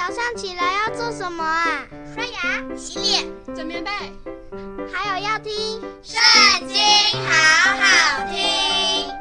[0.00, 1.84] 早上起来要做什么啊？
[2.14, 3.90] 刷牙、洗脸、整棉被，
[4.90, 5.52] 还有要听
[6.02, 6.78] 《圣经》，
[7.28, 9.12] 好好听。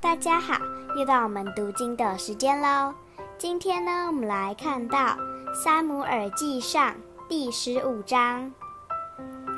[0.00, 0.54] 大家好，
[0.96, 2.92] 又到我们读经的时间喽。
[3.38, 4.98] 今天呢，我们来看到
[5.54, 6.90] 《撒母耳记上》
[7.28, 8.52] 第十五章。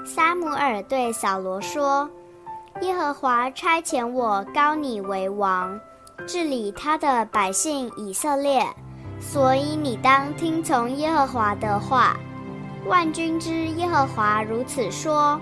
[0.04, 2.10] 撒母耳对扫罗说
[2.82, 5.80] ：“耶和华差遣我高你为王。”
[6.26, 8.66] 治理他的百姓以色列，
[9.20, 12.16] 所以你当听从耶和华的话。
[12.86, 15.40] 万军之耶和华如此说：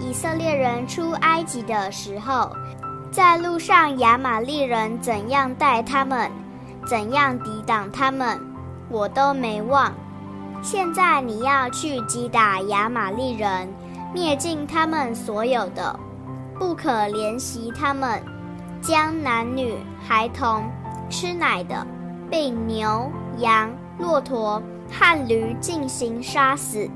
[0.00, 2.50] 以色列人出埃及的时候，
[3.12, 6.30] 在路上亚玛力人怎样待他们，
[6.86, 8.40] 怎样抵挡他们，
[8.88, 9.92] 我都没忘。
[10.62, 13.68] 现在你要去击打亚玛力人，
[14.12, 15.98] 灭尽他们所有的，
[16.58, 18.22] 不可怜惜他们。
[18.82, 20.64] 将男女孩童、
[21.10, 21.86] 吃奶的，
[22.30, 26.88] 并牛羊、骆驼和驴进行杀死。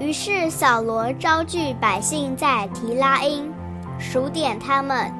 [0.00, 3.50] 于是扫罗招聚百姓在提拉因，
[3.98, 5.10] 数点他们，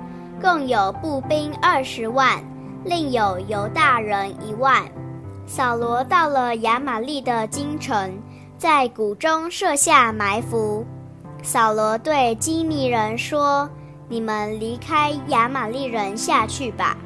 [0.41, 2.43] 共有步兵二十万，
[2.85, 4.83] 另有犹大人一万。
[5.47, 8.19] 扫罗到了亚玛利的京城，
[8.59, 10.85] 在谷中设下埋伏。
[11.43, 13.71] 扫罗对基尼人说。
[14.09, 16.97] 你们离开亚玛力人下去吧，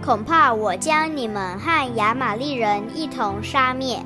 [0.00, 4.00] 恐怕我将你们和亚玛力人一同杀灭，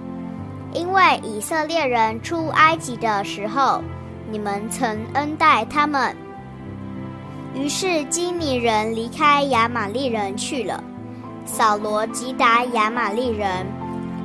[0.72, 3.83] 因为以色列人出埃及的时候，
[4.30, 6.16] 你们曾恩待他们。
[7.55, 10.83] 于是基尼人离开亚玛力人去了。
[11.44, 13.66] 扫罗击打亚玛力人，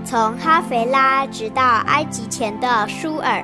[0.05, 3.43] 从哈肥拉直到埃及前的舒尔，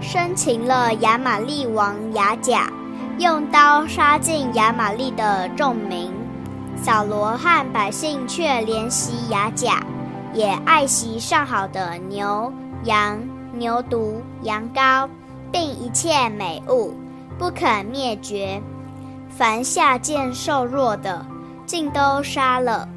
[0.00, 2.68] 生擒了亚玛力王亚甲。
[3.18, 6.14] 用刀杀尽亚玛利的众民，
[6.80, 9.82] 扫罗和百姓却怜惜雅甲，
[10.32, 12.52] 也爱惜上好的牛
[12.84, 13.18] 羊、
[13.52, 15.08] 牛犊、羊羔，
[15.50, 16.94] 并一切美物，
[17.36, 18.62] 不肯灭绝。
[19.28, 21.26] 凡下贱瘦弱的，
[21.66, 22.88] 尽都杀了。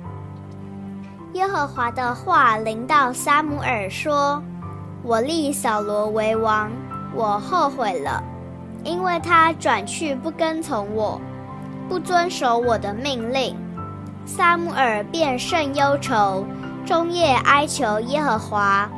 [1.34, 4.40] 耶和华的话临到撒母耳说
[5.02, 6.70] ：“我立扫罗为王，
[7.16, 8.24] 我后悔了。”
[8.84, 11.20] 因为他转去不跟从我，
[11.88, 13.56] 不遵守我的命令，
[14.26, 16.46] 撒母耳便甚忧愁，
[16.86, 18.90] 终夜哀求耶和华。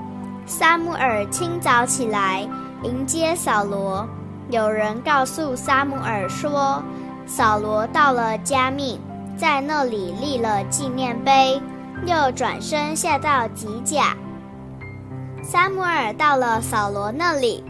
[0.46, 2.48] 撒母耳清早起来
[2.84, 4.08] 迎接扫罗，
[4.50, 6.82] 有人告诉撒母耳说，
[7.26, 9.00] 扫罗到了迦密，
[9.38, 11.62] 在那里立了纪念碑，
[12.06, 14.16] 又转身下到吉甲。
[15.44, 17.64] 撒母耳到了扫罗那里。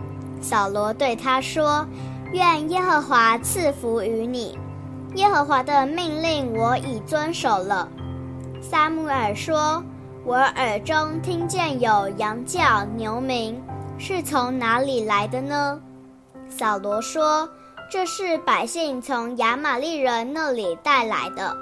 [0.44, 1.88] 扫罗对他说
[2.34, 4.60] ：“愿耶和华赐福于你。
[5.16, 7.88] 耶和华的命令我已遵守了。”
[8.62, 9.82] 撒母耳说
[10.26, 13.62] ：“我耳中听见有羊叫、牛鸣，
[13.98, 15.80] 是从哪里来的呢？”
[16.50, 17.50] 扫罗说
[17.90, 21.56] ：“这是百姓从亚玛力人那里带来的，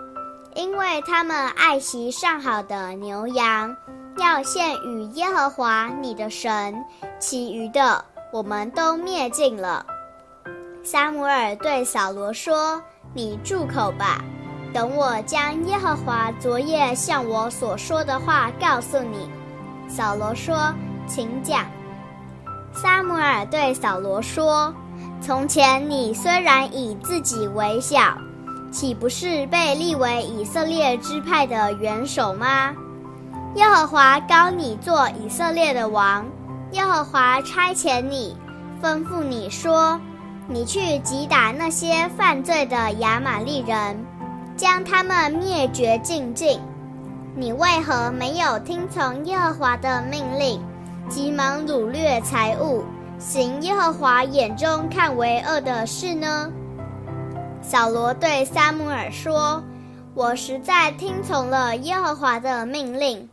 [0.55, 3.75] 因为他们爱惜上好的牛羊，
[4.17, 6.75] 要献与耶和华你的神，
[7.19, 9.85] 其余的。”我们都灭尽了。
[10.83, 12.81] 撒母耳对扫罗说
[13.13, 14.23] ：“你住口吧，
[14.73, 19.29] 等我将耶和华昨夜向我所说的话告诉你。”
[19.89, 20.73] 扫罗说
[21.05, 21.65] ：“请讲。”
[22.73, 24.73] 撒母耳对扫罗说
[25.21, 28.17] ：“从前你虽然以自己为小，
[28.71, 32.73] 岂不是被立为以色列支派的元首吗？
[33.55, 36.25] 耶和华膏你做以色列的王。”
[36.71, 38.35] 耶和华差遣你，
[38.81, 39.99] 吩咐你说
[40.47, 43.97] ：“你去击打那些犯罪的亚玛力人，
[44.55, 46.61] 将他们灭绝净尽。
[47.35, 50.61] 你为何没有听从耶和华的命令，
[51.09, 52.85] 急忙掳掠财物，
[53.19, 56.49] 行耶和华眼中看为恶的事呢？”
[57.61, 59.61] 扫罗对撒母耳说
[60.15, 63.29] ：“我实在听从了耶和华的命令。”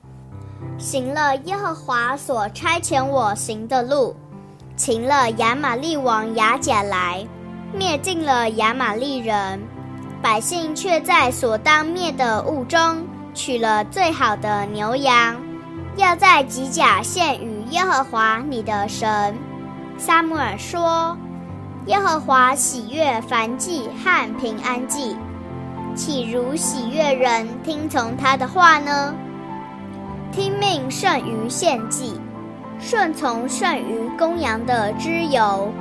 [0.77, 4.15] 行了耶和华所差遣我行的路，
[4.77, 7.27] 擒了亚玛利王亚甲来，
[7.73, 9.61] 灭尽了亚玛利人，
[10.23, 15.37] 百姓却在所当灭的物中取了最好的牛羊，
[15.97, 19.37] 要在吉甲献与耶和华你的神。
[19.97, 21.17] 撒母耳说
[21.87, 25.17] ：“耶和华喜悦凡祭和平安祭，
[25.95, 29.15] 岂如喜悦人听从他的话呢？”
[30.33, 32.21] 听命胜于献祭，
[32.79, 35.73] 顺从胜于公羊的脂油。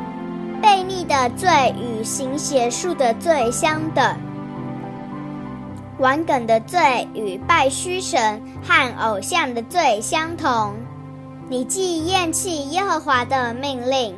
[0.61, 4.17] 悖逆的罪与行邪术的罪相等。
[5.99, 10.73] 玩梗的罪与拜虚神和偶像的罪相同。
[11.49, 14.15] 你既厌弃耶和华的命令，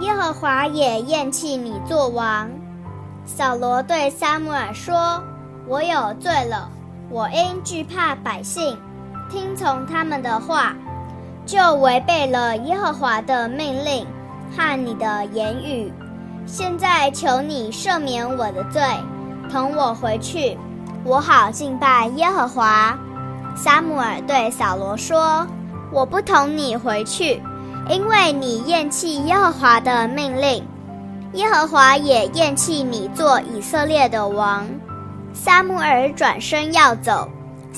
[0.00, 2.50] 耶和华也厌弃你做王。
[3.24, 5.22] 扫罗对撒母耳说
[5.66, 6.70] ：“我有罪了，
[7.08, 8.76] 我因惧怕百姓，
[9.32, 10.76] 听从他们的话，
[11.46, 14.06] 就违背了耶和华的命令
[14.54, 15.90] 和你的言语。
[16.44, 18.82] 现在求你赦免我的罪，
[19.50, 20.58] 同我回去，
[21.02, 22.94] 我好敬拜耶和华。”
[23.56, 25.46] 撒母耳对扫罗说。
[25.90, 27.42] 我不同你回去，
[27.90, 30.66] 因为你厌弃耶和华的命令，
[31.34, 34.66] 耶和华也厌弃你做以色列的王。
[35.34, 37.28] 撒母耳转身要走，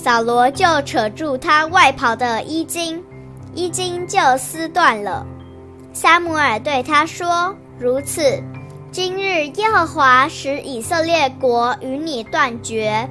[0.05, 3.03] 扫罗就扯住他外袍的衣襟，
[3.55, 5.27] 衣襟就撕断了。
[5.95, 8.39] 撒母耳对他说：“如此，
[8.93, 13.09] 今日耶和华使以色列国与你断绝，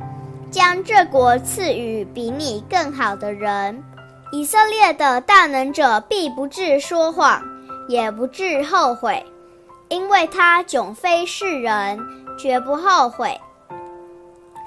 [0.52, 3.84] 将这国赐予比你更好的人。”
[4.32, 7.42] 以色列的大能者必不致说谎，
[7.88, 9.26] 也不致后悔，
[9.90, 12.00] 因为他迥非世人，
[12.38, 13.36] 绝不后悔。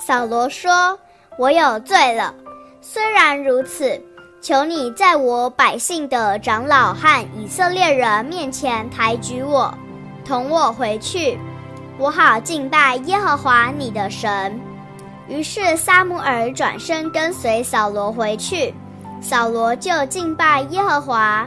[0.05, 0.99] 扫罗说
[1.39, 2.35] ：“我有罪了，
[2.81, 4.01] 虽然如此，
[4.41, 9.73] 求你在我百姓的长老和以色列人面前抬举我，
[10.25, 11.39] 同我回去，
[11.99, 14.59] 我好敬拜耶和华你的神。”
[15.29, 18.73] 于是撒母耳转身跟随扫罗回去。
[19.21, 21.47] 扫罗就敬拜耶和华。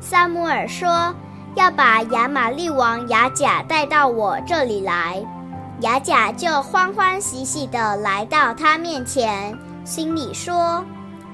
[0.00, 1.14] 撒母耳说
[1.56, 5.24] ：“要把亚玛力王亚甲带到我这里来。”
[5.80, 10.84] 亚甲就欢欢喜喜地来到他面前，心里说：“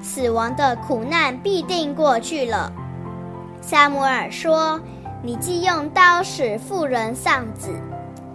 [0.03, 2.73] 死亡的苦难必定过去了。”
[3.63, 4.81] 撒母耳说
[5.23, 7.71] ：“你既用刀使妇人丧子，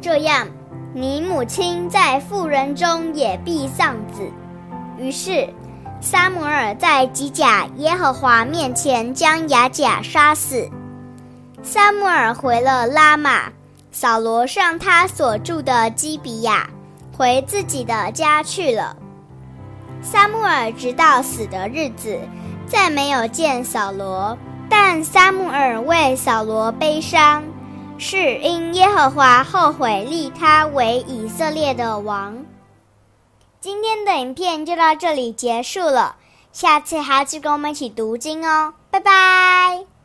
[0.01, 0.47] 这样，
[0.93, 4.21] 你母亲在妇人中也必丧子。”
[4.97, 5.47] 于是。
[5.99, 10.69] 撒母耳在吉甲耶和华面前将亚甲杀死。
[11.63, 13.51] 撒母尔回了拉玛，
[13.99, 16.69] 扫罗上他所住的基比亚，
[17.17, 18.95] 回自己的家去了。
[20.03, 22.19] 撒母耳直到死的日子，
[22.67, 24.37] 再没有见扫罗，
[24.69, 27.43] 但撒母耳为扫罗悲伤，
[27.97, 32.37] 是因耶和华后悔立他为以色列的王。
[33.59, 36.17] 今天的影片就到这里结束了，
[36.53, 39.96] 下次还要记得跟我们一起读经哦，拜拜。